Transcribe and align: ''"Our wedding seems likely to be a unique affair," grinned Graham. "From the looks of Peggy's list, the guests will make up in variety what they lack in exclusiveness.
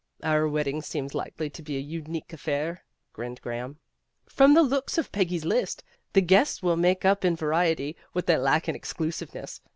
''"Our 0.23 0.47
wedding 0.47 0.81
seems 0.81 1.13
likely 1.13 1.51
to 1.51 1.61
be 1.61 1.77
a 1.77 1.79
unique 1.79 2.33
affair," 2.33 2.85
grinned 3.13 3.39
Graham. 3.39 3.77
"From 4.25 4.55
the 4.55 4.63
looks 4.63 4.97
of 4.97 5.11
Peggy's 5.11 5.45
list, 5.45 5.83
the 6.13 6.21
guests 6.21 6.63
will 6.63 6.75
make 6.75 7.05
up 7.05 7.23
in 7.23 7.35
variety 7.35 7.95
what 8.13 8.25
they 8.25 8.37
lack 8.37 8.67
in 8.67 8.73
exclusiveness. 8.73 9.61